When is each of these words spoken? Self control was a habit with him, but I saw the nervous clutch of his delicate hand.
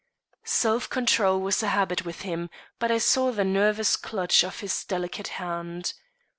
Self 0.47 0.89
control 0.89 1.39
was 1.39 1.61
a 1.61 1.67
habit 1.67 2.05
with 2.05 2.21
him, 2.21 2.49
but 2.79 2.89
I 2.89 2.97
saw 2.97 3.31
the 3.31 3.43
nervous 3.43 3.95
clutch 3.95 4.43
of 4.43 4.61
his 4.61 4.83
delicate 4.83 5.27
hand. 5.37 5.93